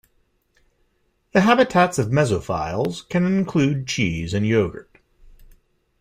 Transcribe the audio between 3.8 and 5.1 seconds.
cheese and yogurt.